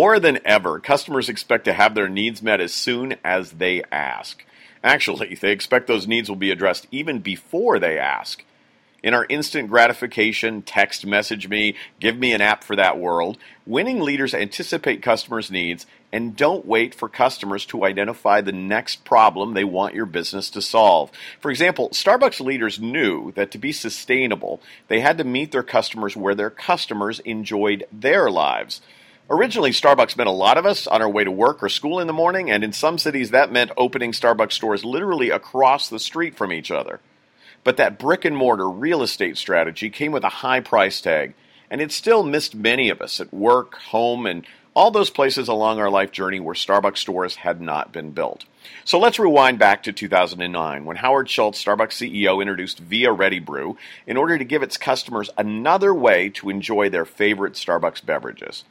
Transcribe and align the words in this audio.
More 0.00 0.20
than 0.20 0.38
ever, 0.44 0.78
customers 0.78 1.28
expect 1.28 1.64
to 1.64 1.72
have 1.72 1.96
their 1.96 2.08
needs 2.08 2.40
met 2.40 2.60
as 2.60 2.72
soon 2.72 3.16
as 3.24 3.50
they 3.50 3.82
ask. 3.90 4.44
Actually, 4.84 5.34
they 5.40 5.50
expect 5.50 5.88
those 5.88 6.06
needs 6.06 6.28
will 6.28 6.36
be 6.36 6.52
addressed 6.52 6.86
even 6.92 7.18
before 7.18 7.80
they 7.80 7.98
ask. 7.98 8.44
In 9.02 9.12
our 9.12 9.26
instant 9.28 9.68
gratification, 9.68 10.62
text 10.62 11.04
message 11.04 11.48
me, 11.48 11.74
give 11.98 12.16
me 12.16 12.32
an 12.32 12.40
app 12.40 12.62
for 12.62 12.76
that 12.76 12.96
world, 12.96 13.38
winning 13.66 14.00
leaders 14.00 14.34
anticipate 14.34 15.02
customers' 15.02 15.50
needs 15.50 15.84
and 16.12 16.36
don't 16.36 16.64
wait 16.64 16.94
for 16.94 17.08
customers 17.08 17.66
to 17.66 17.84
identify 17.84 18.40
the 18.40 18.52
next 18.52 19.04
problem 19.04 19.52
they 19.52 19.64
want 19.64 19.96
your 19.96 20.06
business 20.06 20.48
to 20.50 20.62
solve. 20.62 21.10
For 21.40 21.50
example, 21.50 21.88
Starbucks 21.88 22.38
leaders 22.38 22.78
knew 22.78 23.32
that 23.32 23.50
to 23.50 23.58
be 23.58 23.72
sustainable, 23.72 24.62
they 24.86 25.00
had 25.00 25.18
to 25.18 25.24
meet 25.24 25.50
their 25.50 25.64
customers 25.64 26.16
where 26.16 26.36
their 26.36 26.50
customers 26.50 27.18
enjoyed 27.18 27.84
their 27.90 28.30
lives. 28.30 28.80
Originally, 29.30 29.72
Starbucks 29.72 30.16
met 30.16 30.26
a 30.26 30.30
lot 30.30 30.56
of 30.56 30.64
us 30.64 30.86
on 30.86 31.02
our 31.02 31.08
way 31.08 31.22
to 31.22 31.30
work 31.30 31.62
or 31.62 31.68
school 31.68 32.00
in 32.00 32.06
the 32.06 32.14
morning, 32.14 32.50
and 32.50 32.64
in 32.64 32.72
some 32.72 32.96
cities 32.96 33.30
that 33.30 33.52
meant 33.52 33.70
opening 33.76 34.12
Starbucks 34.12 34.52
stores 34.52 34.86
literally 34.86 35.28
across 35.28 35.88
the 35.88 35.98
street 35.98 36.34
from 36.34 36.50
each 36.50 36.70
other. 36.70 37.00
But 37.62 37.76
that 37.76 37.98
brick 37.98 38.24
and 38.24 38.34
mortar 38.34 38.70
real 38.70 39.02
estate 39.02 39.36
strategy 39.36 39.90
came 39.90 40.12
with 40.12 40.24
a 40.24 40.30
high 40.30 40.60
price 40.60 41.02
tag, 41.02 41.34
and 41.70 41.82
it 41.82 41.92
still 41.92 42.22
missed 42.22 42.54
many 42.54 42.88
of 42.88 43.02
us 43.02 43.20
at 43.20 43.34
work, 43.34 43.74
home, 43.74 44.24
and 44.24 44.46
all 44.72 44.90
those 44.90 45.10
places 45.10 45.46
along 45.46 45.78
our 45.78 45.90
life 45.90 46.10
journey 46.10 46.40
where 46.40 46.54
Starbucks 46.54 46.96
stores 46.96 47.36
had 47.36 47.60
not 47.60 47.92
been 47.92 48.12
built. 48.12 48.46
So 48.86 48.98
let's 48.98 49.18
rewind 49.18 49.58
back 49.58 49.82
to 49.82 49.92
2009 49.92 50.86
when 50.86 50.96
Howard 50.96 51.28
Schultz, 51.28 51.62
Starbucks 51.62 52.10
CEO, 52.10 52.40
introduced 52.40 52.78
Via 52.78 53.12
Ready 53.12 53.40
Brew 53.40 53.76
in 54.06 54.16
order 54.16 54.38
to 54.38 54.44
give 54.44 54.62
its 54.62 54.78
customers 54.78 55.28
another 55.36 55.92
way 55.92 56.30
to 56.30 56.48
enjoy 56.48 56.88
their 56.88 57.04
favorite 57.04 57.54
Starbucks 57.54 58.06
beverages. 58.06 58.64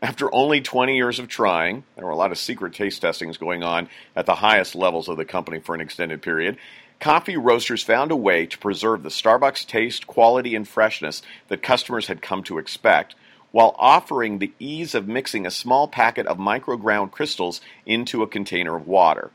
After 0.00 0.32
only 0.32 0.60
20 0.60 0.96
years 0.96 1.18
of 1.18 1.26
trying, 1.26 1.82
there 1.96 2.04
were 2.04 2.12
a 2.12 2.16
lot 2.16 2.30
of 2.30 2.38
secret 2.38 2.72
taste 2.72 3.02
testings 3.02 3.36
going 3.36 3.64
on 3.64 3.88
at 4.14 4.26
the 4.26 4.36
highest 4.36 4.76
levels 4.76 5.08
of 5.08 5.16
the 5.16 5.24
company 5.24 5.58
for 5.58 5.74
an 5.74 5.80
extended 5.80 6.22
period. 6.22 6.56
Coffee 7.00 7.36
roasters 7.36 7.82
found 7.82 8.12
a 8.12 8.16
way 8.16 8.46
to 8.46 8.58
preserve 8.58 9.02
the 9.02 9.08
Starbucks 9.08 9.66
taste, 9.66 10.06
quality, 10.06 10.54
and 10.54 10.68
freshness 10.68 11.22
that 11.48 11.62
customers 11.62 12.06
had 12.06 12.22
come 12.22 12.44
to 12.44 12.58
expect, 12.58 13.16
while 13.50 13.74
offering 13.78 14.38
the 14.38 14.52
ease 14.60 14.94
of 14.94 15.08
mixing 15.08 15.46
a 15.46 15.50
small 15.50 15.88
packet 15.88 16.26
of 16.28 16.38
microground 16.38 17.10
crystals 17.10 17.60
into 17.84 18.22
a 18.22 18.28
container 18.28 18.76
of 18.76 18.86
water. 18.86 19.32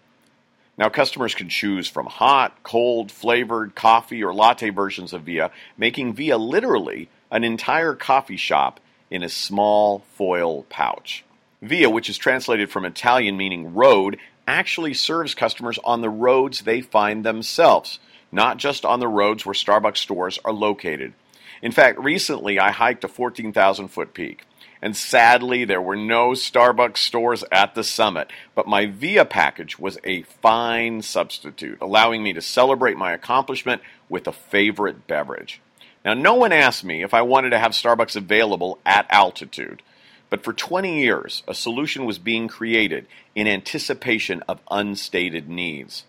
Now, 0.78 0.88
customers 0.88 1.36
can 1.36 1.50
choose 1.50 1.90
from 1.90 2.06
hot, 2.06 2.64
cold, 2.64 3.12
flavored, 3.12 3.76
coffee, 3.76 4.24
or 4.24 4.34
latte 4.34 4.70
versions 4.70 5.12
of 5.12 5.24
Via, 5.24 5.52
making 5.78 6.14
Via 6.14 6.38
literally 6.38 7.10
an 7.30 7.44
entire 7.44 7.96
coffee 7.96 8.38
shop 8.38 8.80
in 9.14 9.22
a 9.22 9.30
small 9.30 10.00
foil 10.16 10.64
pouch. 10.64 11.24
Via, 11.62 11.88
which 11.88 12.10
is 12.10 12.18
translated 12.18 12.72
from 12.72 12.84
Italian 12.84 13.38
meaning 13.38 13.76
road, 13.76 14.18
actually 14.48 14.96
serves 14.96 15.36
customers 15.36 15.78
on 15.84 16.02
the 16.02 16.10
roads 16.10 16.62
they 16.62 16.82
find 16.82 17.24
themselves, 17.24 18.00
not 18.32 18.58
just 18.58 18.84
on 18.84 19.00
the 19.00 19.08
roads 19.08 19.46
where 19.46 19.54
Starbucks 19.54 19.98
stores 19.98 20.40
are 20.44 20.52
located. 20.52 21.14
In 21.62 21.72
fact, 21.72 22.00
recently 22.00 22.60
I 22.60 22.72
hiked 22.72 23.04
a 23.04 23.08
14,000 23.08 23.88
foot 23.90 24.16
peak, 24.16 24.48
and 24.82 24.98
sadly 24.98 25.64
there 25.64 25.82
were 25.82 25.96
no 25.96 26.32
Starbucks 26.32 26.98
stores 26.98 27.44
at 27.52 27.76
the 27.76 27.84
summit, 27.84 28.32
but 28.56 28.68
my 28.68 28.88
Via 28.88 29.26
package 29.26 29.78
was 29.78 30.00
a 30.04 30.24
fine 30.24 31.04
substitute, 31.04 31.78
allowing 31.80 32.24
me 32.24 32.34
to 32.34 32.42
celebrate 32.42 32.98
my 32.98 33.14
accomplishment 33.14 33.84
with 34.10 34.28
a 34.28 34.34
favorite 34.34 35.06
beverage. 35.06 35.62
Now, 36.06 36.14
no 36.14 36.34
one 36.34 36.52
asked 36.52 36.84
me 36.84 37.02
if 37.02 37.14
I 37.14 37.22
wanted 37.22 37.52
to 37.52 37.60
have 37.60 37.72
Starbucks 37.72 38.16
available 38.16 38.80
at 38.86 39.06
altitude, 39.10 39.82
but 40.30 40.44
for 40.44 40.52
20 40.52 41.02
years, 41.02 41.44
a 41.48 41.54
solution 41.54 42.06
was 42.06 42.20
being 42.20 42.48
created 42.48 43.08
in 43.36 43.48
anticipation 43.48 44.44
of 44.48 44.60
unstated 44.70 45.48
needs. 45.48 46.04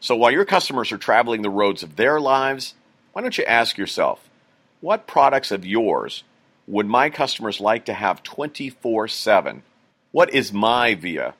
So 0.00 0.14
while 0.14 0.30
your 0.30 0.44
customers 0.44 0.92
are 0.92 0.98
traveling 0.98 1.42
the 1.42 1.50
roads 1.50 1.82
of 1.82 1.96
their 1.96 2.20
lives, 2.20 2.74
why 3.12 3.22
don't 3.22 3.36
you 3.36 3.44
ask 3.44 3.76
yourself, 3.76 4.28
what 4.80 5.08
products 5.08 5.50
of 5.50 5.66
yours 5.66 6.22
would 6.68 6.86
my 6.86 7.10
customers 7.10 7.60
like 7.60 7.86
to 7.86 7.94
have 7.94 8.22
24 8.22 9.08
7? 9.08 9.62
What 10.12 10.32
is 10.32 10.52
my 10.52 10.94
VIA? 10.94 11.34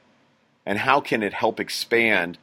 And 0.67 0.79
how 0.79 1.01
can 1.01 1.23
it 1.23 1.33
help 1.33 1.61
expand 1.61 2.39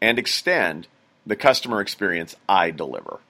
and 0.00 0.18
extend 0.18 0.86
the 1.26 1.36
customer 1.36 1.80
experience 1.80 2.36
I 2.48 2.70
deliver? 2.70 3.18